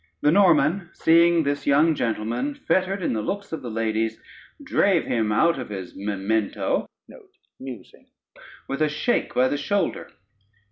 The 0.23 0.31
Norman 0.31 0.89
seeing 0.93 1.43
this 1.43 1.67
young 1.67 1.93
gentleman 1.93 2.55
fettered 2.55 3.03
in 3.03 3.13
the 3.13 3.21
looks 3.21 3.51
of 3.53 3.61
the 3.61 3.69
ladies 3.69 4.19
drave 4.63 5.05
him 5.05 5.31
out 5.31 5.59
of 5.59 5.69
his 5.69 5.93
memento 5.95 6.89
with 8.67 8.81
a 8.81 8.89
shake 8.89 9.35
by 9.35 9.47
the 9.47 9.57
shoulder. 9.57 10.09